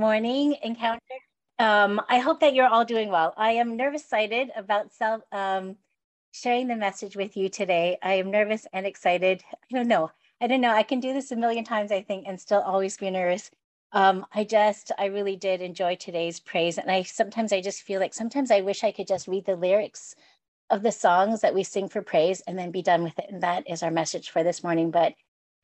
[0.00, 1.00] morning, Encounter.
[1.58, 3.34] Um, I hope that you're all doing well.
[3.36, 5.76] I am nervous sighted about self um,
[6.32, 7.98] sharing the message with you today.
[8.02, 9.42] I am nervous and excited.
[9.52, 10.10] I don't know.
[10.40, 10.72] I don't know.
[10.72, 13.50] I can do this a million times, I think, and still always be nervous.
[13.92, 16.78] Um, I just, I really did enjoy today's praise.
[16.78, 19.54] And I sometimes I just feel like sometimes I wish I could just read the
[19.54, 20.14] lyrics
[20.70, 23.26] of the songs that we sing for praise and then be done with it.
[23.28, 24.90] And that is our message for this morning.
[24.90, 25.12] But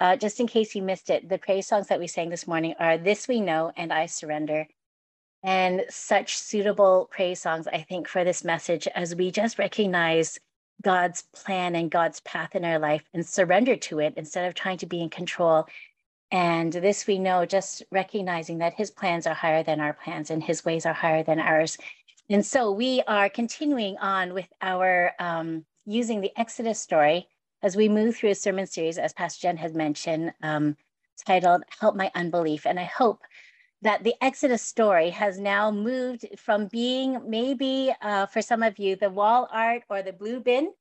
[0.01, 2.75] uh, just in case you missed it, the praise songs that we sang this morning
[2.79, 4.67] are This We Know and I Surrender.
[5.43, 10.39] And such suitable praise songs, I think, for this message as we just recognize
[10.83, 14.79] God's plan and God's path in our life and surrender to it instead of trying
[14.79, 15.67] to be in control.
[16.31, 20.43] And this we know, just recognizing that his plans are higher than our plans and
[20.43, 21.79] his ways are higher than ours.
[22.29, 27.29] And so we are continuing on with our um, using the Exodus story
[27.63, 30.77] as we move through a sermon series, as Pastor Jen has mentioned, um,
[31.27, 32.67] titled Help My Unbelief.
[32.67, 33.23] And I hope
[33.83, 38.97] that the Exodus story has now moved from being maybe uh, for some of you
[38.97, 40.73] the wall art or the blue bin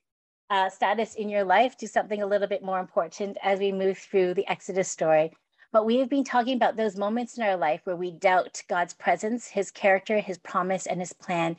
[0.49, 3.97] uh, status in your life to something a little bit more important as we move
[3.97, 5.31] through the Exodus story.
[5.71, 8.93] But we have been talking about those moments in our life where we doubt God's
[8.93, 11.57] presence, his character, his promise, and his plan.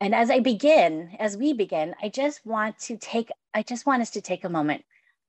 [0.00, 4.02] And as I begin, as we begin, I just want to take, I just want
[4.02, 4.84] us to take a moment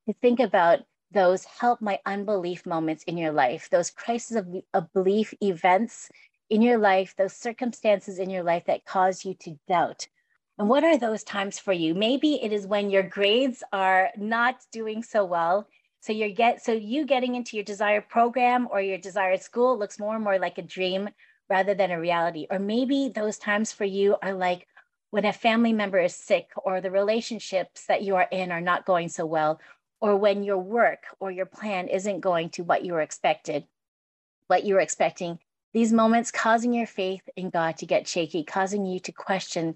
[0.07, 0.79] to think about
[1.11, 6.09] those help my unbelief moments in your life, those crises of, of belief events
[6.49, 10.07] in your life, those circumstances in your life that cause you to doubt.
[10.59, 11.95] And what are those times for you?
[11.95, 15.67] Maybe it is when your grades are not doing so well
[16.01, 19.99] so you're get so you getting into your desired program or your desired school looks
[19.99, 21.09] more and more like a dream
[21.49, 22.47] rather than a reality.
[22.49, 24.67] Or maybe those times for you are like
[25.11, 28.85] when a family member is sick or the relationships that you are in are not
[28.85, 29.59] going so well,
[30.01, 33.65] or when your work or your plan isn't going to what you were expected,
[34.47, 35.39] what you were expecting.
[35.73, 39.75] These moments causing your faith in God to get shaky, causing you to question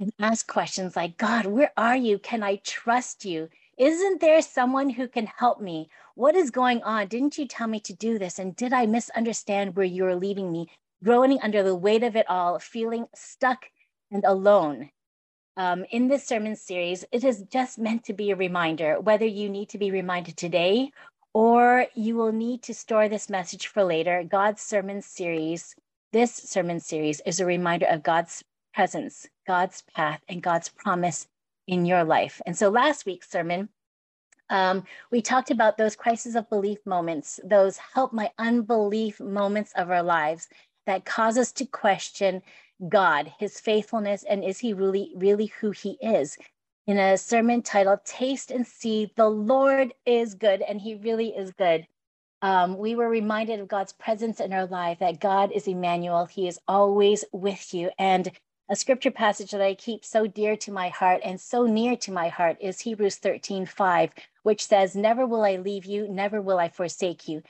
[0.00, 2.18] and ask questions like, God, where are you?
[2.18, 3.48] Can I trust you?
[3.76, 5.88] Isn't there someone who can help me?
[6.14, 7.08] What is going on?
[7.08, 8.38] Didn't you tell me to do this?
[8.38, 10.68] And did I misunderstand where you are leading me?
[11.02, 13.66] Groaning under the weight of it all, feeling stuck
[14.10, 14.90] and alone.
[15.56, 19.48] Um, in this sermon series, it is just meant to be a reminder, whether you
[19.48, 20.92] need to be reminded today
[21.34, 24.24] or you will need to store this message for later.
[24.24, 25.74] God's sermon series,
[26.12, 28.42] this sermon series is a reminder of God's
[28.74, 31.26] presence, God's path, and God's promise
[31.66, 32.40] in your life.
[32.46, 33.68] And so last week's sermon,
[34.50, 39.90] um, we talked about those crises of belief moments, those help my unbelief moments of
[39.90, 40.48] our lives
[40.88, 42.42] that cause us to question
[42.88, 46.38] God, his faithfulness, and is he really, really who he is?
[46.86, 51.52] In a sermon titled Taste and See, the Lord is good, and he really is
[51.52, 51.86] good.
[52.40, 56.24] Um, we were reminded of God's presence in our life, that God is Emmanuel.
[56.24, 57.90] He is always with you.
[57.98, 58.30] And
[58.70, 62.12] a scripture passage that I keep so dear to my heart and so near to
[62.12, 64.10] my heart is Hebrews 13 5,
[64.42, 67.42] which says, Never will I leave you, never will I forsake you.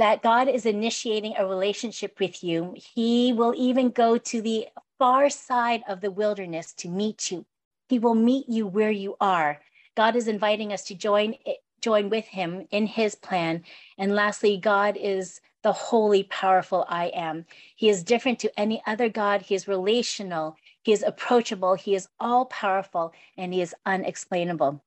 [0.00, 2.74] That God is initiating a relationship with you.
[2.74, 4.66] He will even go to the
[4.98, 7.44] far side of the wilderness to meet you.
[7.90, 9.60] He will meet you where you are.
[9.98, 11.34] God is inviting us to join
[11.82, 13.62] join with him in his plan.
[13.98, 17.44] And lastly, God is the holy, powerful I am.
[17.76, 19.42] He is different to any other God.
[19.42, 24.82] He is relational, he is approachable, he is all powerful, and he is unexplainable.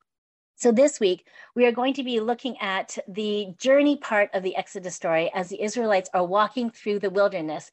[0.64, 4.56] So, this week, we are going to be looking at the journey part of the
[4.56, 7.70] Exodus story as the Israelites are walking through the wilderness.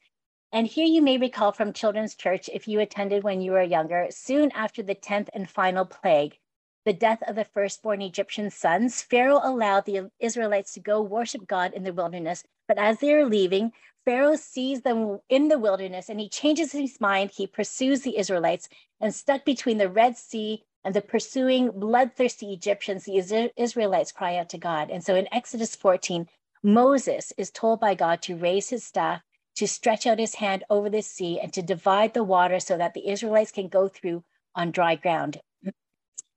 [0.52, 4.08] And here you may recall from Children's Church, if you attended when you were younger,
[4.10, 6.36] soon after the 10th and final plague,
[6.84, 11.72] the death of the firstborn Egyptian sons, Pharaoh allowed the Israelites to go worship God
[11.72, 12.44] in the wilderness.
[12.68, 13.72] But as they are leaving,
[14.04, 17.30] Pharaoh sees them in the wilderness and he changes his mind.
[17.30, 18.68] He pursues the Israelites
[19.00, 24.48] and stuck between the Red Sea and the pursuing bloodthirsty Egyptians, the Israelites cry out
[24.50, 24.90] to God.
[24.90, 26.28] And so in Exodus 14,
[26.62, 29.22] Moses is told by God to raise his staff,
[29.56, 32.94] to stretch out his hand over the sea, and to divide the water so that
[32.94, 34.24] the Israelites can go through
[34.54, 35.40] on dry ground.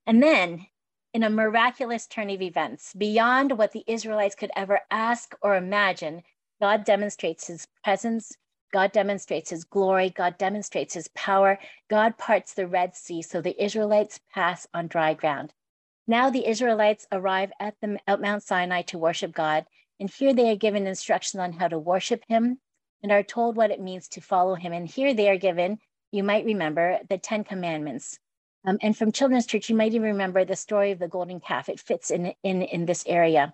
[0.06, 0.68] And then,
[1.14, 6.24] in a miraculous turn of events, beyond what the Israelites could ever ask or imagine,
[6.62, 8.32] God demonstrates his presence.
[8.72, 10.10] God demonstrates his glory.
[10.10, 11.60] God demonstrates his power.
[11.90, 15.54] God parts the Red Sea so the Israelites pass on dry ground.
[16.08, 19.66] Now the Israelites arrive at, the, at Mount Sinai to worship God.
[20.00, 22.60] And here they are given instructions on how to worship him
[23.02, 24.74] and are told what it means to follow him.
[24.74, 25.80] And here they are given,
[26.12, 28.20] you might remember, the Ten Commandments.
[28.66, 31.70] Um, and from Children's Church, you might even remember the story of the golden calf.
[31.70, 33.54] It fits in, in, in this area.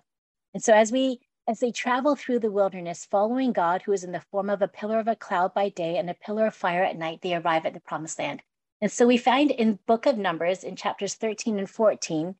[0.54, 4.12] And so as we As they travel through the wilderness, following God, who is in
[4.12, 6.84] the form of a pillar of a cloud by day and a pillar of fire
[6.84, 8.42] at night, they arrive at the promised land.
[8.80, 12.36] And so we find in book of Numbers in chapters 13 and 14,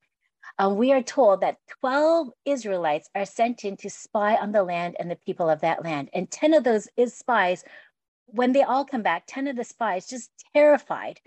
[0.58, 4.94] uh, we are told that 12 Israelites are sent in to spy on the land
[5.00, 6.08] and the people of that land.
[6.12, 7.64] And 10 of those is spies,
[8.26, 11.20] when they all come back, 10 of the spies, just terrified,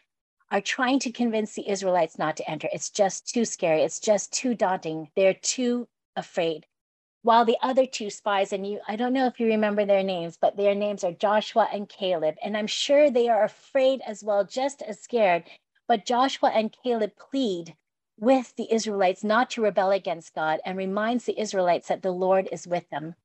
[0.49, 2.69] are trying to convince the Israelites not to enter.
[2.71, 3.81] It's just too scary.
[3.81, 5.09] It's just too daunting.
[5.15, 6.65] They're too afraid.
[7.25, 10.37] While the other two spies, and you, I don't know if you remember their names,
[10.37, 12.35] but their names are Joshua and Caleb.
[12.43, 15.43] And I'm sure they are afraid as well, just as scared.
[15.87, 17.75] But Joshua and Caleb plead
[18.15, 22.47] with the Israelites not to rebel against God and reminds the Israelites that the Lord
[22.51, 23.15] is with them.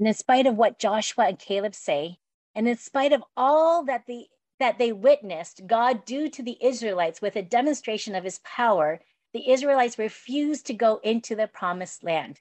[0.00, 2.18] And in spite of what Joshua and Caleb say,
[2.52, 4.26] and in spite of all that the
[4.58, 9.02] that they witnessed God do to the Israelites with a demonstration of his power,
[9.32, 12.40] the Israelites refused to go into the promised land.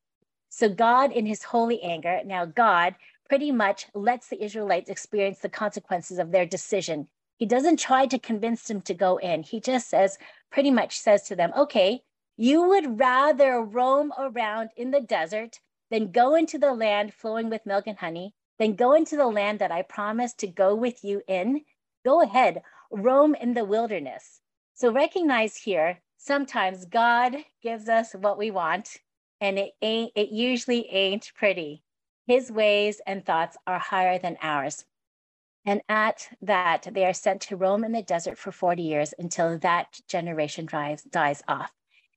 [0.57, 2.95] So God in his holy anger, now God
[3.27, 7.09] pretty much lets the Israelites experience the consequences of their decision.
[7.35, 9.43] He doesn't try to convince them to go in.
[9.43, 10.17] He just says,
[10.53, 12.03] pretty much says to them, okay,
[12.37, 15.59] you would rather roam around in the desert
[15.91, 19.59] than go into the land flowing with milk and honey, than go into the land
[19.59, 21.65] that I promised to go with you in.
[22.05, 24.39] Go ahead, roam in the wilderness.
[24.73, 28.99] So recognize here, sometimes God gives us what we want,
[29.45, 31.83] and it ain't, it usually ain't pretty.
[32.25, 34.85] His ways and thoughts are higher than ours.
[35.65, 39.59] And at that, they are sent to roam in the desert for 40 years until
[39.59, 41.71] that generation drives, dies off.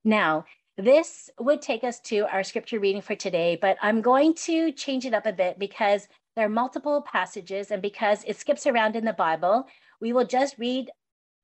[0.04, 0.46] Now,
[0.78, 5.04] this would take us to our scripture reading for today, but I'm going to change
[5.04, 9.04] it up a bit because there are multiple passages, and because it skips around in
[9.04, 9.66] the Bible,
[10.00, 10.90] we will just read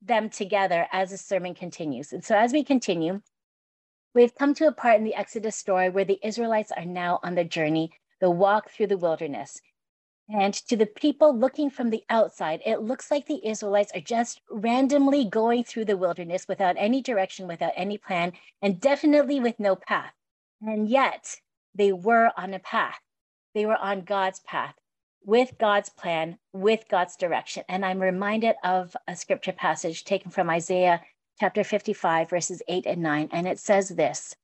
[0.01, 2.13] them together as the sermon continues.
[2.13, 3.21] And so, as we continue,
[4.15, 7.35] we've come to a part in the Exodus story where the Israelites are now on
[7.35, 7.91] the journey,
[8.21, 9.61] the walk through the wilderness.
[10.29, 14.41] And to the people looking from the outside, it looks like the Israelites are just
[14.51, 18.33] randomly going through the wilderness without any direction, without any plan,
[18.63, 20.13] and definitely with no path.
[20.63, 21.37] And yet
[21.75, 23.01] they were on a path.
[23.55, 24.75] They were on God's path,
[25.23, 27.65] with God's plan, with God's direction.
[27.69, 31.03] And I'm reminded of a scripture passage taken from Isaiah
[31.41, 33.29] chapter 55, verses 8 and 9.
[33.33, 34.35] And it says this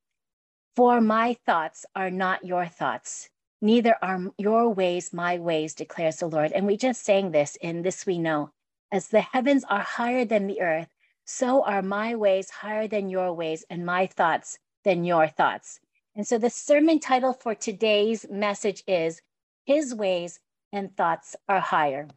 [0.77, 3.31] For my thoughts are not your thoughts
[3.63, 6.51] Neither are your ways my ways, declares the Lord.
[6.53, 8.53] And we just sang this in This We Know.
[8.91, 10.89] As the heavens are higher than the earth,
[11.27, 15.79] so are my ways higher than your ways, and my thoughts than your thoughts.
[16.17, 19.21] And so the sermon title for today's message is
[19.67, 20.41] His Ways
[20.73, 22.09] and Thoughts Are Higher.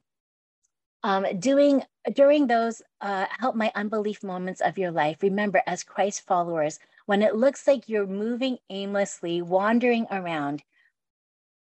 [1.04, 1.84] Um, doing
[2.14, 7.22] during those uh, help my unbelief moments of your life, remember as Christ followers, when
[7.22, 10.64] it looks like you're moving aimlessly, wandering around,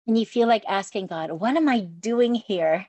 [0.07, 2.87] and you feel like asking God, what am I doing here?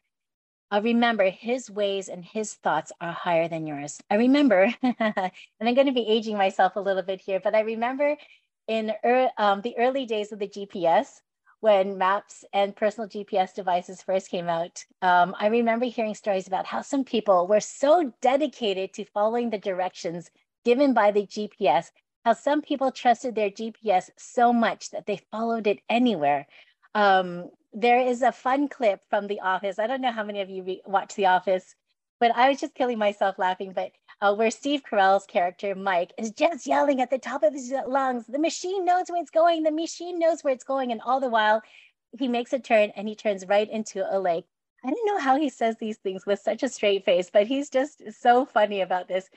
[0.72, 4.02] Uh, remember, his ways and his thoughts are higher than yours.
[4.10, 5.32] I remember, and
[5.62, 8.16] I'm going to be aging myself a little bit here, but I remember
[8.68, 11.22] in er, um, the early days of the GPS,
[11.62, 16.66] when maps and personal GPS devices first came out, um, I remember hearing stories about
[16.66, 20.30] how some people were so dedicated to following the directions
[20.66, 21.92] given by the GPS,
[22.26, 26.48] how some people trusted their GPS so much that they followed it anywhere.
[26.96, 29.80] Um, there is a fun clip from The Office.
[29.80, 31.76] I don't know how many of you re- watch The Office,
[32.20, 33.74] but I was just killing myself laughing.
[33.74, 37.74] But uh, where Steve Carell's character Mike is just yelling at the top of his
[37.88, 39.64] lungs, "The machine knows where it's going.
[39.64, 41.62] The machine knows where it's going," and all the while,
[42.18, 44.46] he makes a turn and he turns right into a lake.
[44.84, 47.70] I don't know how he says these things with such a straight face, but he's
[47.70, 49.30] just so funny about this.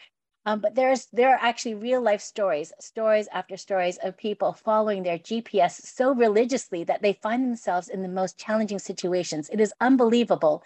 [0.46, 5.02] Um, but there's there are actually real life stories, stories after stories of people following
[5.02, 9.48] their GPS so religiously that they find themselves in the most challenging situations.
[9.50, 10.62] It is unbelievable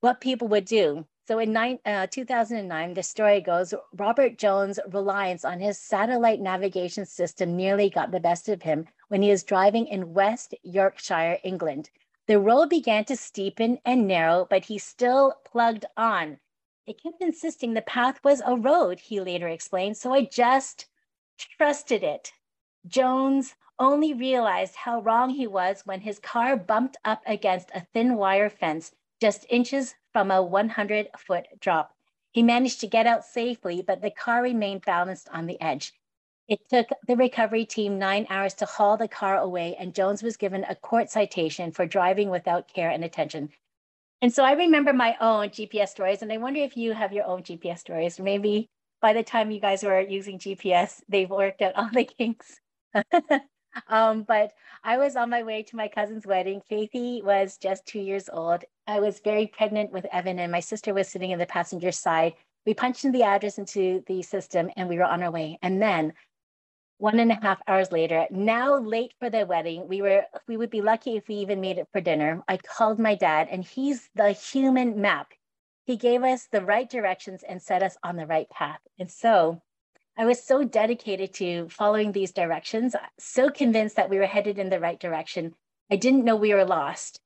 [0.00, 1.06] what people would do.
[1.26, 7.04] So in nine, uh, 2009, the story goes Robert Jones' reliance on his satellite navigation
[7.04, 11.90] system nearly got the best of him when he was driving in West Yorkshire, England.
[12.26, 16.38] The road began to steepen and narrow, but he still plugged on
[16.86, 20.86] it kept insisting the path was a road, he later explained, so I just
[21.36, 22.32] trusted it.
[22.86, 28.14] Jones only realized how wrong he was when his car bumped up against a thin
[28.14, 31.92] wire fence just inches from a 100 foot drop.
[32.32, 35.92] He managed to get out safely, but the car remained balanced on the edge.
[36.48, 40.38] It took the recovery team nine hours to haul the car away, and Jones was
[40.38, 43.50] given a court citation for driving without care and attention.
[44.22, 47.26] And so I remember my own GPS stories, and I wonder if you have your
[47.26, 48.18] own GPS stories.
[48.18, 48.70] Maybe
[49.02, 52.58] by the time you guys were using GPS, they've worked out all the kinks.
[53.88, 56.62] um, but I was on my way to my cousin's wedding.
[56.70, 58.64] Kathy was just two years old.
[58.86, 62.34] I was very pregnant with Evan, and my sister was sitting in the passenger side.
[62.64, 65.58] We punched in the address into the system and we were on our way.
[65.62, 66.12] And then
[66.98, 70.70] one and a half hours later, now late for the wedding, we were we would
[70.70, 72.42] be lucky if we even made it for dinner.
[72.48, 75.32] I called my dad, and he's the human map.
[75.84, 78.80] He gave us the right directions and set us on the right path.
[78.98, 79.60] And so
[80.16, 84.70] I was so dedicated to following these directions, so convinced that we were headed in
[84.70, 85.54] the right direction.
[85.90, 87.20] I didn't know we were lost.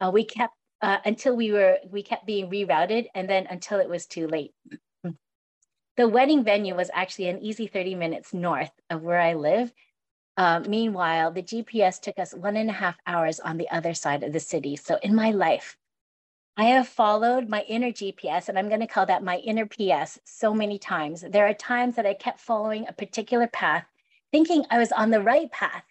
[0.00, 3.88] Uh, we kept uh, until we were we kept being rerouted, and then until it
[3.88, 4.52] was too late.
[5.96, 9.72] The wedding venue was actually an easy 30 minutes north of where I live.
[10.36, 14.22] Uh, meanwhile, the GPS took us one and a half hours on the other side
[14.22, 14.76] of the city.
[14.76, 15.78] So in my life,
[16.58, 20.18] I have followed my inner GPS, and I'm going to call that my inner PS
[20.24, 21.22] so many times.
[21.22, 23.86] There are times that I kept following a particular path,
[24.32, 25.84] thinking I was on the right path,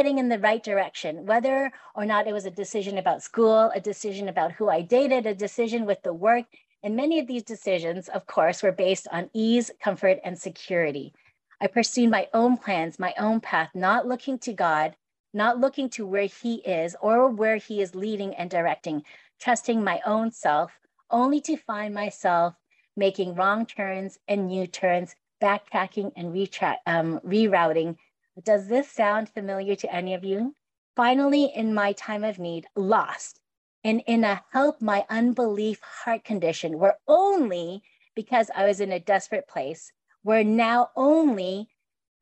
[0.00, 3.80] heading in the right direction, whether or not it was a decision about school, a
[3.80, 6.46] decision about who I dated, a decision with the work,
[6.82, 11.12] and many of these decisions, of course, were based on ease, comfort, and security.
[11.60, 14.96] I pursued my own plans, my own path, not looking to God,
[15.34, 19.02] not looking to where He is or where He is leading and directing,
[19.38, 20.72] trusting my own self,
[21.10, 22.54] only to find myself
[22.96, 27.96] making wrong turns and new turns, backtracking and retra- um, rerouting.
[28.42, 30.54] Does this sound familiar to any of you?
[30.96, 33.40] Finally, in my time of need, lost,
[33.84, 37.82] and in a help my unbelief heart condition, where only
[38.14, 39.92] because I was in a desperate place,
[40.22, 41.68] where now only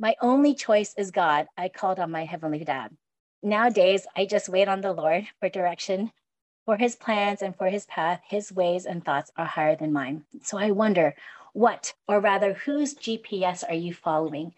[0.00, 2.96] my only choice is God, I called on my heavenly dad.
[3.42, 6.12] Nowadays, I just wait on the Lord for direction,
[6.64, 8.20] for his plans and for his path.
[8.28, 10.24] His ways and thoughts are higher than mine.
[10.42, 11.14] So I wonder,
[11.52, 14.54] what, or rather, whose GPS are you following?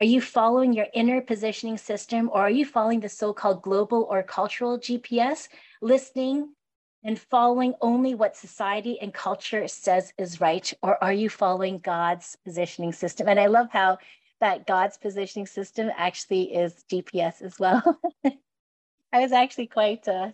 [0.00, 4.06] Are you following your inner positioning system or are you following the so called global
[4.08, 5.48] or cultural GPS,
[5.80, 6.54] listening
[7.02, 10.72] and following only what society and culture says is right?
[10.82, 13.28] Or are you following God's positioning system?
[13.28, 13.98] And I love how
[14.40, 18.00] that God's positioning system actually is GPS as well.
[18.24, 20.30] I was actually quite uh,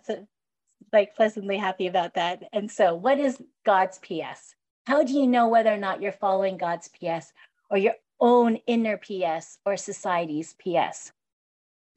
[0.93, 2.43] like pleasantly happy about that.
[2.53, 4.53] And so, what is God's PS?
[4.85, 7.33] How do you know whether or not you're following God's PS
[7.71, 11.11] or you're own inner PS or society's PS.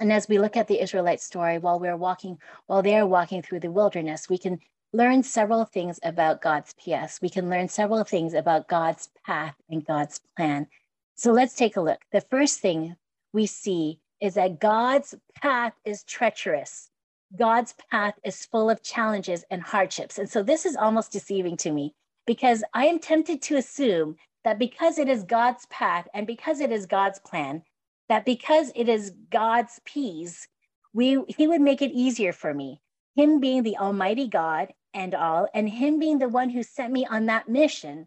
[0.00, 3.60] And as we look at the Israelite story, while we're walking, while they're walking through
[3.60, 4.60] the wilderness, we can
[4.92, 7.20] learn several things about God's PS.
[7.20, 10.66] We can learn several things about God's path and God's plan.
[11.14, 12.00] So let's take a look.
[12.12, 12.96] The first thing
[13.32, 16.90] we see is that God's path is treacherous.
[17.36, 20.18] God's path is full of challenges and hardships.
[20.18, 21.94] And so this is almost deceiving to me
[22.26, 26.72] because I am tempted to assume that because it is God's path and because it
[26.72, 27.62] is God's plan,
[28.08, 30.48] that because it is God's peace,
[30.92, 32.80] we he would make it easier for me.
[33.14, 37.04] Him being the Almighty God and all, and him being the one who sent me
[37.06, 38.06] on that mission,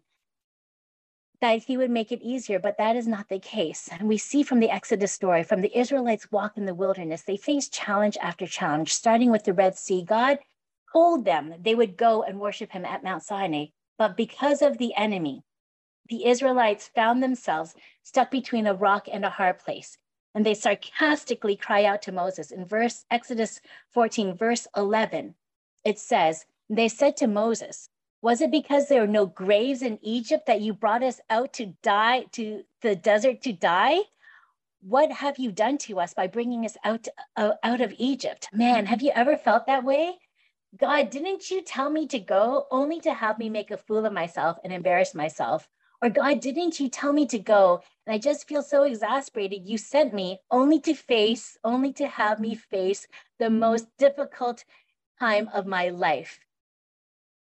[1.42, 3.90] that he would make it easier, but that is not the case.
[3.92, 7.38] And we see from the Exodus story, from the Israelites' walk in the wilderness, they
[7.38, 10.04] faced challenge after challenge, starting with the Red Sea.
[10.04, 10.40] God
[10.94, 14.94] told them they would go and worship him at Mount Sinai, but because of the
[14.96, 15.44] enemy,
[16.10, 19.98] the Israelites found themselves stuck between a rock and a hard place.
[20.34, 22.52] And they sarcastically cry out to Moses.
[22.52, 25.36] In verse Exodus 14, verse 11,
[25.84, 27.90] it says, They said to Moses,
[28.22, 31.74] Was it because there are no graves in Egypt that you brought us out to
[31.84, 34.00] die, to the desert to die?
[34.82, 38.50] What have you done to us by bringing us out, uh, out of Egypt?
[38.54, 40.18] Man, have you ever felt that way?
[40.78, 44.14] God, didn't you tell me to go only to have me make a fool of
[44.14, 45.68] myself and embarrass myself?
[46.04, 47.84] Or God, didn't you tell me to go?
[48.08, 49.70] And I just feel so exasperated.
[49.70, 53.06] You sent me only to face, only to have me face
[53.38, 54.66] the most difficult
[55.20, 56.40] time of my life.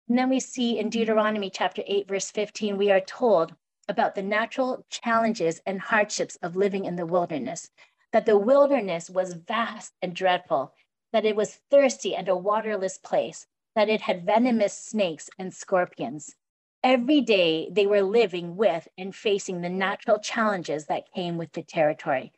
[0.08, 3.54] And then we see in Deuteronomy chapter 8, verse 15, we are told
[3.88, 7.70] about the natural challenges and hardships of living in the wilderness,
[8.12, 10.74] that the wilderness was vast and dreadful,
[11.14, 16.36] that it was thirsty and a waterless place, that it had venomous snakes and scorpions
[16.84, 21.62] every day they were living with and facing the natural challenges that came with the
[21.62, 22.30] territory.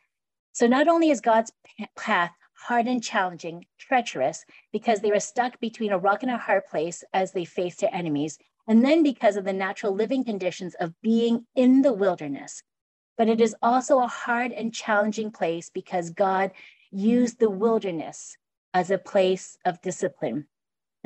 [0.52, 1.52] So not only is God's
[1.96, 6.64] path hard and challenging, treacherous, because they were stuck between a rock and a hard
[6.66, 10.94] place as they faced their enemies, and then because of the natural living conditions of
[11.02, 12.62] being in the wilderness.
[13.18, 16.52] But it is also a hard and challenging place because God
[16.90, 18.36] used the wilderness
[18.72, 20.46] as a place of discipline.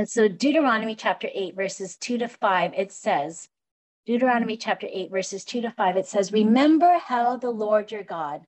[0.00, 3.50] And so Deuteronomy chapter 8, verses 2 to 5, it says,
[4.06, 8.46] Deuteronomy chapter 8, verses 2 to 5, it says, Remember how the Lord your God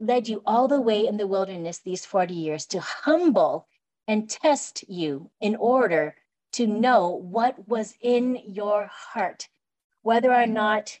[0.00, 3.68] led you all the way in the wilderness these 40 years to humble
[4.06, 6.14] and test you in order
[6.52, 9.50] to know what was in your heart,
[10.00, 11.00] whether or not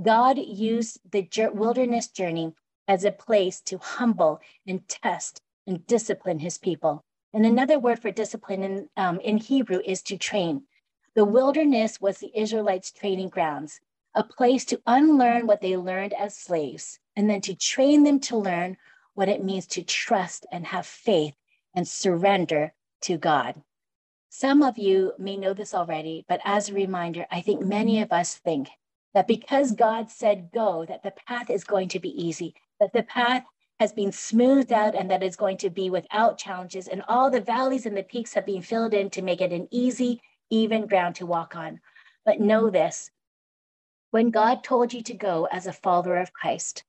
[0.00, 0.62] God mm-hmm.
[0.62, 2.54] used the wilderness journey
[2.88, 7.04] as a place to humble and test and discipline his people.
[7.32, 7.52] And mm-hmm.
[7.52, 10.62] another word for discipline in, um, in Hebrew is to train.
[11.14, 13.80] The wilderness was the Israelites' training grounds,
[14.14, 18.36] a place to unlearn what they learned as slaves, and then to train them to
[18.36, 18.78] learn
[19.14, 21.34] what it means to trust and have faith
[21.74, 22.72] and surrender
[23.02, 23.62] to God.
[24.30, 28.04] Some of you may know this already, but as a reminder, I think many mm-hmm.
[28.04, 28.70] of us think
[29.14, 33.02] that because God said go, that the path is going to be easy, that the
[33.02, 33.44] path
[33.80, 36.88] has been smoothed out and that it's going to be without challenges.
[36.88, 39.68] And all the valleys and the peaks have been filled in to make it an
[39.70, 41.80] easy, even ground to walk on.
[42.24, 43.10] But know this
[44.12, 46.84] when God told you to go as a follower of Christ,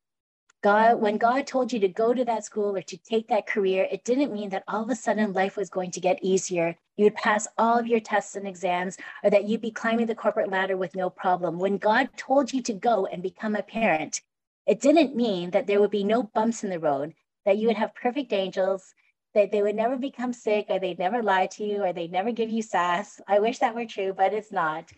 [0.64, 1.28] God, when mm-hmm.
[1.28, 4.34] God told you to go to that school or to take that career, it didn't
[4.34, 6.76] mean that all of a sudden life was going to get easier.
[6.96, 10.50] You'd pass all of your tests and exams, or that you'd be climbing the corporate
[10.50, 11.60] ladder with no problem.
[11.60, 14.22] When God told you to go and become a parent,
[14.66, 17.14] it didn't mean that there would be no bumps in the road,
[17.46, 18.94] that you would have perfect angels,
[19.34, 22.32] that they would never become sick, or they'd never lie to you, or they'd never
[22.32, 23.20] give you sass.
[23.28, 24.90] I wish that were true, but it's not.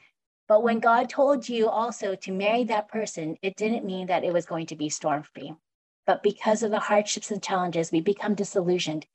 [0.47, 0.83] But when mm-hmm.
[0.83, 4.67] God told you also to marry that person, it didn't mean that it was going
[4.67, 5.53] to be storm free.
[6.05, 9.07] But because of the hardships and challenges, we become disillusioned,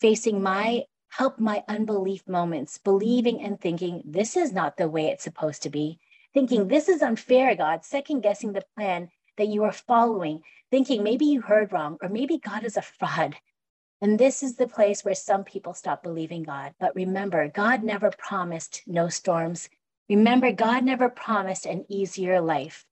[0.00, 0.84] facing my
[1.16, 5.70] help my unbelief moments, believing and thinking this is not the way it's supposed to
[5.70, 5.98] be,
[6.34, 11.24] thinking this is unfair, God, second guessing the plan that you are following, thinking maybe
[11.24, 13.36] you heard wrong, or maybe God is a fraud.
[14.00, 16.74] And this is the place where some people stop believing God.
[16.80, 19.68] But remember, God never promised no storms.
[20.08, 22.84] Remember, God never promised an easier life.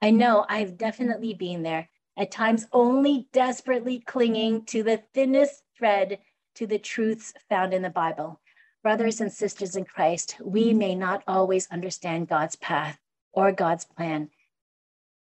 [0.00, 6.20] I know I've definitely been there, at times only desperately clinging to the thinnest thread
[6.54, 8.40] to the truths found in the Bible.
[8.82, 12.98] Brothers and sisters in Christ, we may not always understand God's path
[13.32, 14.30] or God's plan.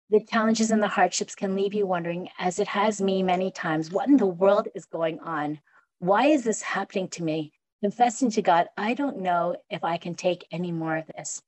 [0.10, 3.92] The challenges and the hardships can leave you wondering, as it has me many times,
[3.92, 5.60] what in the world is going on?
[6.00, 7.54] Why is this happening to me?
[7.84, 11.42] Confessing to God, I don't know if I can take any more of this.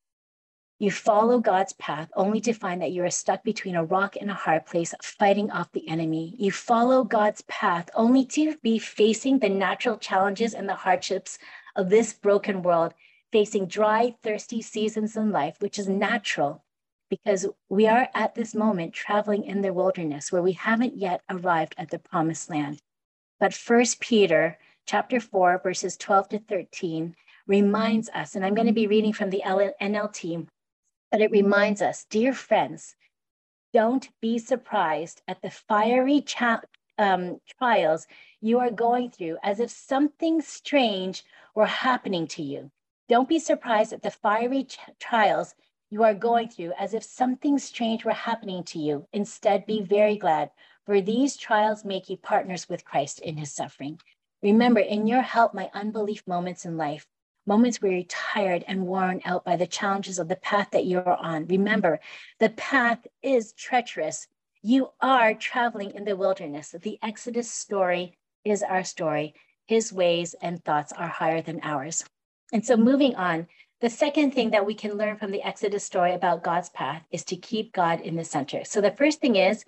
[0.80, 4.30] You follow God's path only to find that you are stuck between a rock and
[4.30, 6.36] a hard place, fighting off the enemy.
[6.38, 11.40] You follow God's path only to be facing the natural challenges and the hardships
[11.78, 12.94] of this broken world,
[13.32, 16.66] facing dry, thirsty seasons in life, which is natural
[17.10, 21.76] because we are at this moment traveling in the wilderness where we haven't yet arrived
[21.78, 22.82] at the promised land.
[23.40, 27.16] But First Peter chapter 4, verses 12 to 13,
[27.48, 30.48] reminds us, and I'm going to be reading from the NLT,
[31.12, 32.96] but it reminds us, dear friends,
[33.74, 36.62] don't be surprised at the fiery cha-
[36.98, 38.08] um, trials
[38.42, 41.24] you are going through as if something strange
[41.56, 42.72] were happening to you.
[43.10, 45.56] Don't be surprised at the fiery ch- trials
[45.90, 49.08] you are going through as if something strange were happening to you.
[49.14, 50.52] Instead, be very glad,
[50.86, 54.00] for these trials make you partners with Christ in his suffering.
[54.42, 57.08] Remember, in your help my unbelief moments in life,
[57.46, 61.08] moments where you're tired and worn out by the challenges of the path that you're
[61.08, 61.46] on.
[61.48, 62.00] Remember,
[62.40, 64.28] the path is treacherous.
[64.62, 66.76] You are traveling in the wilderness.
[66.80, 69.36] The Exodus story is our story.
[69.68, 72.04] His ways and thoughts are higher than ours.
[72.54, 73.48] And so, moving on,
[73.82, 77.24] the second thing that we can learn from the Exodus story about God's path is
[77.26, 78.64] to keep God in the center.
[78.64, 79.66] So, the first thing is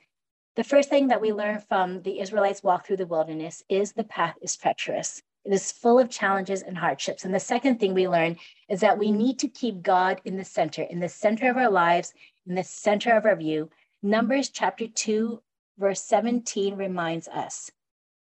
[0.58, 4.04] the first thing that we learn from the Israelites' walk through the wilderness is the
[4.04, 5.22] path is treacherous.
[5.46, 7.24] It is full of challenges and hardships.
[7.24, 10.44] And the second thing we learn is that we need to keep God in the
[10.44, 12.12] center, in the center of our lives,
[12.48, 13.70] in the center of our view.
[14.02, 15.44] Numbers chapter 2,
[15.78, 17.70] verse 17 reminds us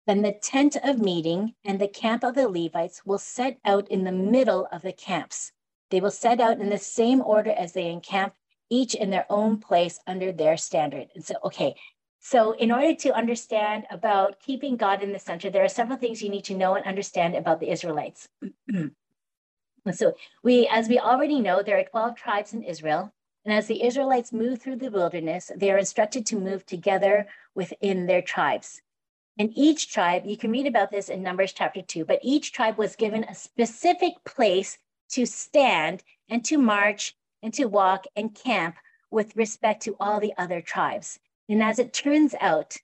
[0.05, 4.03] Then the tent of meeting and the camp of the Levites will set out in
[4.03, 5.53] the middle of the camps.
[5.91, 8.33] They will set out in the same order as they encamp,
[8.69, 11.07] each in their own place under their standard.
[11.15, 11.73] And so, okay,
[12.29, 16.21] so, in order to understand about keeping God in the center, there are several things
[16.21, 18.27] you need to know and understand about the Israelites.
[19.93, 20.13] so,
[20.43, 23.13] we, as we already know, there are 12 tribes in Israel.
[23.45, 28.07] And as the Israelites move through the wilderness, they are instructed to move together within
[28.07, 28.81] their tribes.
[29.39, 32.77] And each tribe, you can read about this in Numbers chapter two, but each tribe
[32.77, 34.79] was given a specific place
[35.11, 38.75] to stand and to march and to walk and camp
[39.11, 41.19] with respect to all the other tribes.
[41.49, 42.77] And as it turns out,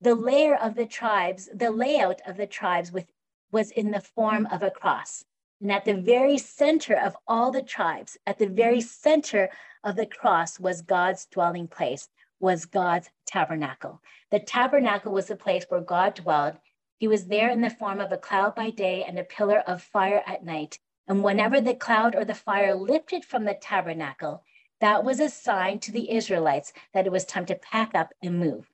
[0.00, 3.06] the layer of the tribes, the layout of the tribes with,
[3.52, 5.24] was in the form of a cross.
[5.60, 9.50] And at the very center of all the tribes, at the very center
[9.84, 12.08] of the cross was God's dwelling place,
[12.40, 14.00] was God's tabernacle.
[14.30, 16.56] The tabernacle was the place where God dwelled.
[16.96, 19.82] He was there in the form of a cloud by day and a pillar of
[19.82, 20.78] fire at night.
[21.06, 24.42] And whenever the cloud or the fire lifted from the tabernacle,
[24.80, 28.38] that was a sign to the Israelites that it was time to pack up and
[28.38, 28.70] move.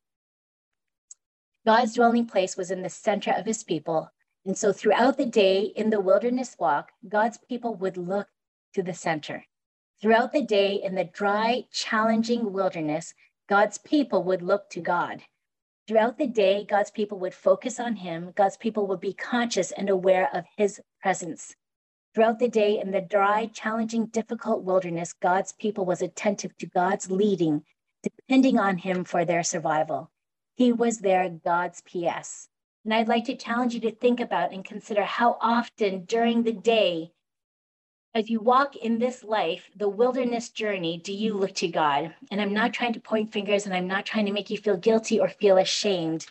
[1.67, 4.13] God's dwelling place was in the center of his people.
[4.45, 8.29] And so throughout the day in the wilderness walk, God's people would look
[8.75, 9.45] to the center.
[10.01, 13.15] Throughout the day in the dry, challenging wilderness,
[13.49, 15.23] God's people would look to God.
[15.89, 18.33] Throughout the day, God's people would focus on Him.
[18.37, 21.57] God's people would be conscious and aware of His presence.
[22.17, 27.11] Throughout the day in the dry, challenging, difficult wilderness, God's people was attentive to God's
[27.11, 27.63] leading,
[28.03, 30.11] depending on Him for their survival.
[30.55, 32.49] He was their God's PS.
[32.87, 36.55] And I'd like to challenge you to think about and consider how often during the
[36.55, 37.13] day,
[38.15, 42.15] as you walk in this life, the wilderness journey, do you look to God?
[42.31, 44.79] And I'm not trying to point fingers and I'm not trying to make you feel
[44.79, 46.25] guilty or feel ashamed,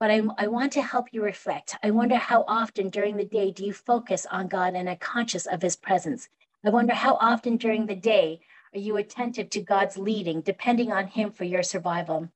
[0.00, 1.76] but I, I want to help you reflect.
[1.82, 5.46] I wonder how often during the day do you focus on God and are conscious
[5.46, 6.28] of his presence?
[6.64, 8.40] I wonder how often during the day
[8.74, 12.28] are you attentive to God's leading, depending on him for your survival?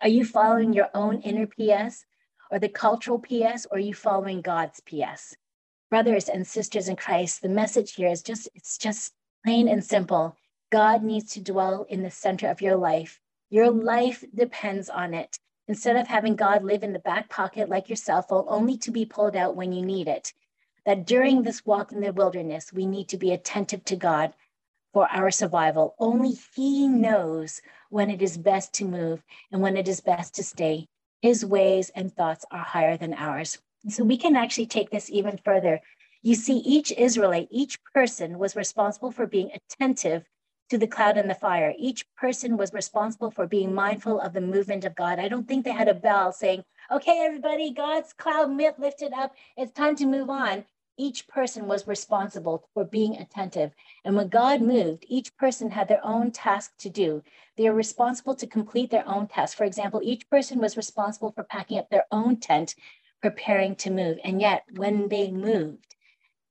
[0.00, 2.06] Are you following your own inner PS
[2.50, 5.36] or the cultural PS, or are you following God's PS?
[5.90, 9.12] Brothers and sisters in Christ, the message here is just, it's just
[9.44, 10.36] plain and simple.
[10.70, 13.20] God needs to dwell in the center of your life.
[13.50, 15.38] Your life depends on it.
[15.70, 18.90] Instead of having God live in the back pocket like your cell phone, only to
[18.90, 20.32] be pulled out when you need it.
[20.84, 24.34] That during this walk in the wilderness, we need to be attentive to God
[24.92, 25.94] for our survival.
[26.00, 30.42] Only He knows when it is best to move and when it is best to
[30.42, 30.88] stay.
[31.22, 33.58] His ways and thoughts are higher than ours.
[33.90, 35.80] So we can actually take this even further.
[36.20, 40.24] You see, each Israelite, each person was responsible for being attentive
[40.70, 41.74] to the cloud and the fire.
[41.78, 45.18] Each person was responsible for being mindful of the movement of God.
[45.18, 49.34] I don't think they had a bell saying, okay, everybody, God's cloud myth lifted up.
[49.56, 50.64] It's time to move on
[51.00, 53.72] each person was responsible for being attentive.
[54.04, 57.22] And when God moved, each person had their own task to do.
[57.56, 59.56] They are responsible to complete their own task.
[59.56, 62.74] For example, each person was responsible for packing up their own tent,
[63.22, 64.18] preparing to move.
[64.24, 65.96] And yet, when they moved,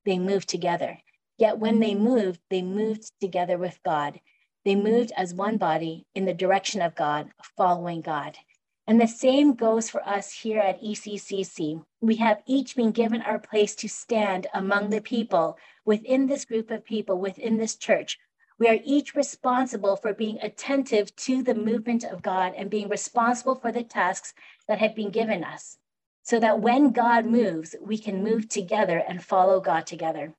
[0.04, 0.98] they moved together.
[1.40, 2.04] Yet, when they mm-hmm.
[2.04, 4.20] moved, they moved together with God.
[4.66, 4.84] They mm-hmm.
[4.84, 8.38] moved as one body in the direction of God, following God.
[8.86, 11.82] And the same goes for us here at ECCC.
[12.02, 16.72] We have each been given our place to stand among the people within this group
[16.72, 18.18] of people, within this church.
[18.58, 23.56] We are each responsible for being attentive to the movement of God and being responsible
[23.56, 24.34] for the tasks
[24.68, 25.78] that have been given us,
[26.24, 30.34] so that when God moves, we can move together and follow God together.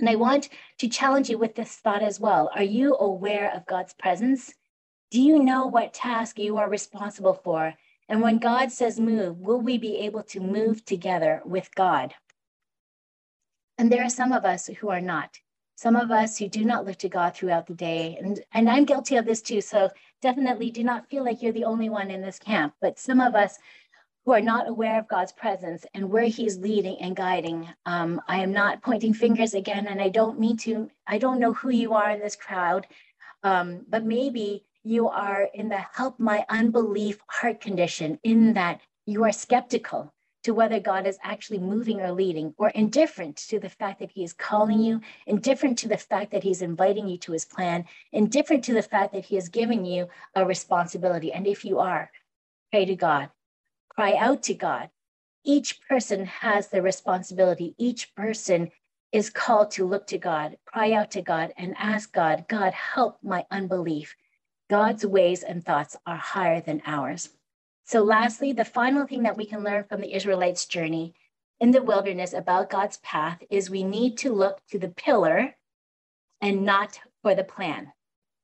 [0.00, 0.22] And I mm-hmm.
[0.22, 2.50] want to challenge you with this thought as well.
[2.54, 4.52] Are you aware of God's presence?
[5.10, 7.74] Do you know what task you are responsible for?
[8.08, 12.14] And when God says move, will we be able to move together with God?
[13.78, 15.38] And there are some of us who are not.
[15.76, 18.18] Some of us who do not look to God throughout the day.
[18.20, 19.60] And, and I'm guilty of this too.
[19.60, 22.74] So definitely do not feel like you're the only one in this camp.
[22.80, 23.58] But some of us
[24.24, 27.68] who are not aware of God's presence and where He's leading and guiding.
[27.86, 31.54] Um, I am not pointing fingers again, and I don't mean to, I don't know
[31.54, 32.86] who you are in this crowd,
[33.42, 39.24] um, but maybe you are in the help my unbelief heart condition, in that you
[39.24, 44.00] are skeptical to whether God is actually moving or leading, or indifferent to the fact
[44.00, 47.44] that He is calling you, indifferent to the fact that He's inviting you to His
[47.44, 51.32] plan, indifferent to the fact that He has given you a responsibility.
[51.32, 52.10] And if you are,
[52.70, 53.28] pray to God,
[54.00, 54.88] cry out to God.
[55.44, 58.70] Each person has the responsibility, each person
[59.12, 63.18] is called to look to God, cry out to God, and ask God, God, help
[63.22, 64.16] my unbelief.
[64.70, 67.28] God's ways and thoughts are higher than ours.
[67.84, 71.12] So, lastly, the final thing that we can learn from the Israelites' journey
[71.60, 75.56] in the wilderness about God's path is we need to look to the pillar
[76.40, 77.92] and not for the plan.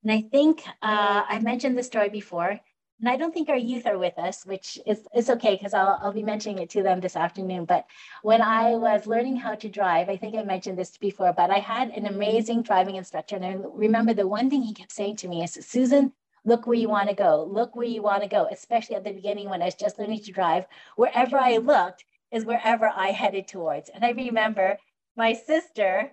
[0.02, 2.60] And I think uh, I mentioned this story before.
[2.98, 5.98] And I don't think our youth are with us, which is, is okay because I'll,
[6.02, 7.66] I'll be mentioning it to them this afternoon.
[7.66, 7.86] But
[8.22, 11.58] when I was learning how to drive, I think I mentioned this before, but I
[11.58, 13.36] had an amazing driving instructor.
[13.36, 16.12] And I remember the one thing he kept saying to me is, Susan,
[16.46, 17.44] look where you want to go.
[17.44, 20.22] Look where you want to go, especially at the beginning when I was just learning
[20.22, 20.64] to drive.
[20.96, 23.90] Wherever I looked is wherever I headed towards.
[23.90, 24.78] And I remember
[25.16, 26.12] my sister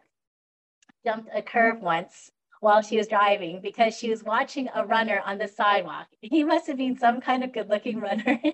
[1.06, 2.32] jumped a curve once
[2.63, 6.08] while she was driving because she was watching a runner on the sidewalk.
[6.21, 8.41] He must have been some kind of good looking runner.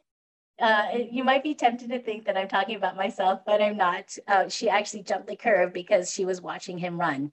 [0.61, 4.13] Uh, you might be tempted to think that I'm talking about myself, but I'm not.
[4.27, 7.31] Uh, she actually jumped the curve because she was watching him run.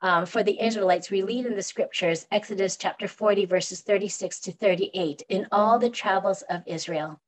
[0.00, 4.52] Um, for the Israelites, we read in the scriptures, Exodus chapter 40, verses 36 to
[4.52, 7.20] 38, in all the travels of Israel.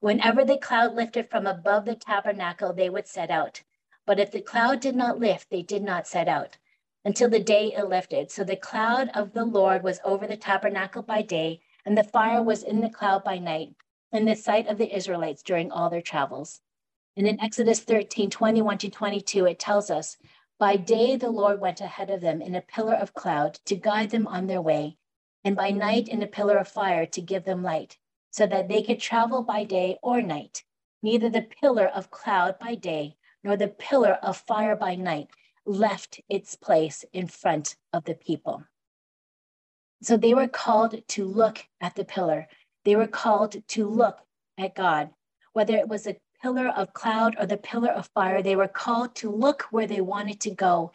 [0.00, 3.62] Whenever the cloud lifted from above the tabernacle, they would set out.
[4.06, 6.56] But if the cloud did not lift, they did not set out
[7.04, 8.30] until the day it lifted.
[8.30, 12.42] So the cloud of the Lord was over the tabernacle by day, and the fire
[12.42, 13.70] was in the cloud by night,
[14.12, 16.60] in the sight of the Israelites during all their travels.
[17.16, 20.16] And in Exodus 13, 21 to 22, it tells us,
[20.58, 24.10] By day the Lord went ahead of them in a pillar of cloud to guide
[24.10, 24.98] them on their way,
[25.44, 27.96] and by night in a pillar of fire to give them light,
[28.30, 30.64] so that they could travel by day or night.
[31.02, 35.28] Neither the pillar of cloud by day nor the pillar of fire by night
[35.68, 38.64] left its place in front of the people.
[40.02, 42.48] So they were called to look at the pillar.
[42.84, 44.18] They were called to look
[44.56, 45.10] at God.
[45.52, 49.14] Whether it was a pillar of cloud or the pillar of fire, they were called
[49.16, 50.92] to look where they wanted to go.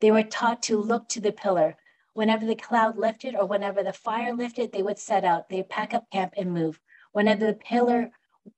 [0.00, 1.76] They were taught to look to the pillar.
[2.14, 5.48] Whenever the cloud lifted or whenever the fire lifted, they would set out.
[5.48, 6.80] They'd pack up camp and move.
[7.12, 8.10] Whenever the pillar,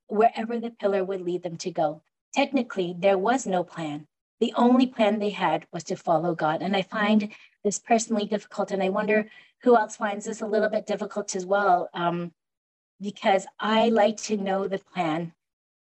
[0.06, 2.02] wherever the pillar would lead them to go.
[2.34, 4.06] Technically, there was no plan
[4.40, 6.62] the only plan they had was to follow God.
[6.62, 7.28] And I find
[7.64, 8.70] this personally difficult.
[8.70, 9.28] And I wonder
[9.62, 12.32] who else finds this a little bit difficult as well, um,
[13.00, 15.32] because I like to know the plan.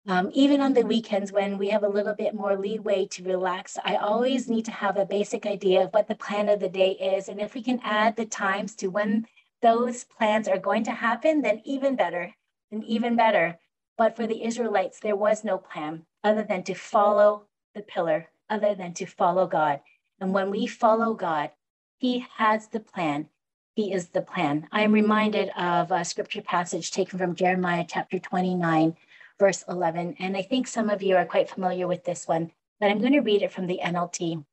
[0.09, 3.77] Um, even on the weekends when we have a little bit more leeway to relax,
[3.85, 6.93] I always need to have a basic idea of what the plan of the day
[6.93, 7.29] is.
[7.29, 9.27] And if we can add the times to when
[9.63, 12.33] those plans are going to happen, then even better,
[12.71, 13.59] and even better.
[13.99, 18.75] But for the Israelites, there was no plan other than to follow the pillar other
[18.75, 19.81] than to follow God.
[20.21, 21.51] And when we follow God,
[21.99, 23.29] He has the plan.
[23.75, 24.69] He is the plan.
[24.73, 28.97] I am reminded of a scripture passage taken from Jeremiah chapter 29,
[29.39, 30.17] verse 11.
[30.19, 33.13] And I think some of you are quite familiar with this one, but I'm going
[33.13, 34.45] to read it from the NLT.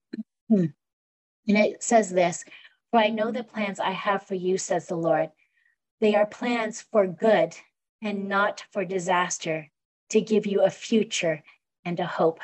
[0.50, 0.66] Hmm.
[1.48, 2.44] And it says this
[2.92, 5.32] For I know the plans I have for you, says the Lord.
[6.02, 7.56] They are plans for good
[8.02, 9.70] and not for disaster,
[10.10, 11.44] to give you a future
[11.86, 12.42] and a hope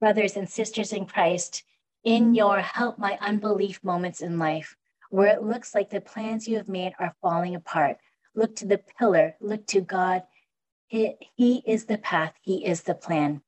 [0.00, 1.64] brothers and sisters in Christ,
[2.04, 2.34] in mm-hmm.
[2.34, 4.76] your help my unbelief moments in life,
[5.10, 7.98] where it looks like the plans you have made are falling apart.
[8.34, 10.22] Look to the pillar, look to God.
[10.86, 13.42] He, he is the path, He is the plan.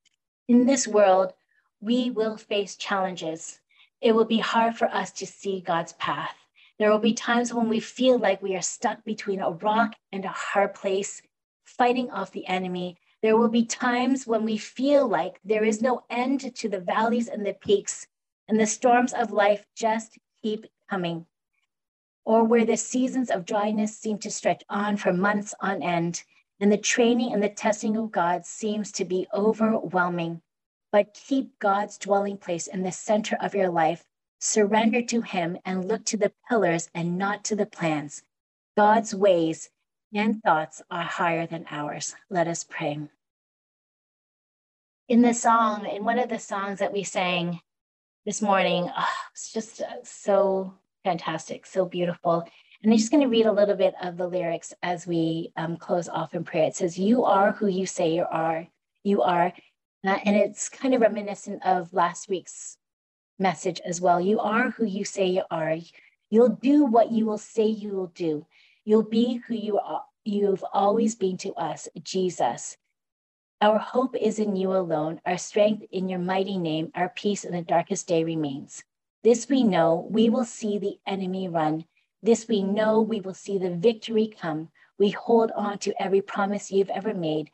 [0.49, 1.33] In this world,
[1.81, 3.61] we will face challenges.
[4.01, 6.35] It will be hard for us to see God's path.
[6.79, 10.25] There will be times when we feel like we are stuck between a rock and
[10.25, 11.23] a hard place,
[11.65, 16.05] fighting off the enemy, there will be times when we feel like there is no
[16.09, 18.07] end to the valleys and the peaks,
[18.49, 21.27] and the storms of life just keep coming,
[22.25, 26.23] or where the seasons of dryness seem to stretch on for months on end,
[26.61, 30.43] and the training and the testing of God seems to be overwhelming.
[30.93, 34.05] But keep God's dwelling place in the center of your life.
[34.41, 38.23] Surrender to Him and look to the pillars and not to the plans.
[38.77, 39.71] God's ways
[40.15, 42.15] and thoughts are higher than ours.
[42.29, 42.99] Let us pray.
[45.09, 47.61] In the song, in one of the songs that we sang
[48.27, 52.45] this morning, oh, it's just uh, so fantastic, so beautiful.
[52.83, 55.77] And I'm just going to read a little bit of the lyrics as we um,
[55.77, 56.65] close off in prayer.
[56.65, 58.67] It says, You are who you say you are.
[59.05, 59.53] You are.
[60.07, 62.79] Uh, and it's kind of reminiscent of last week's
[63.39, 64.21] message as well.
[64.21, 65.77] You are who you say you are.
[66.31, 68.47] You'll do what you will say you will do.
[68.91, 72.77] You'll be who you are, you've always been to us, Jesus.
[73.61, 75.21] Our hope is in you alone.
[75.25, 76.91] Our strength in your mighty name.
[76.97, 78.83] Our peace in the darkest day remains.
[79.23, 81.85] This we know, we will see the enemy run.
[82.21, 84.71] This we know, we will see the victory come.
[84.99, 87.53] We hold on to every promise you've ever made.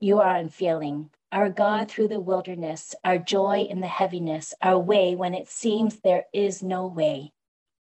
[0.00, 1.10] You are unfailing.
[1.30, 6.00] Our God through the wilderness, our joy in the heaviness, our way when it seems
[6.00, 7.30] there is no way.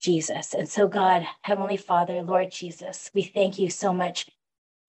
[0.07, 0.55] Jesus.
[0.55, 4.29] And so, God, Heavenly Father, Lord Jesus, we thank you so much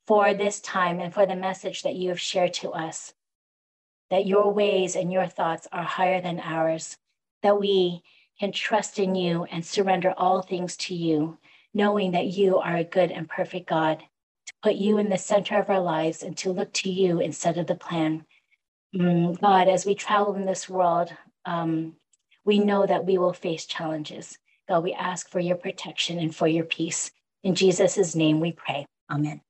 [0.06, 3.16] for this time and for the message that you have shared to us
[4.12, 6.98] that your ways and your thoughts are higher than ours,
[7.42, 8.04] that we
[8.40, 11.40] can trust in you and surrender all things to you,
[11.74, 14.04] knowing that you are a good and perfect God,
[14.46, 17.58] to put you in the center of our lives and to look to you instead
[17.58, 18.24] of the plan.
[18.96, 21.12] Mm, God, as we travel in this world,
[21.44, 21.96] um,
[22.46, 24.38] we know that we will face challenges.
[24.70, 27.12] God, we ask for your protection and for your peace.
[27.44, 28.86] In Jesus' name we pray.
[29.10, 29.42] Amen.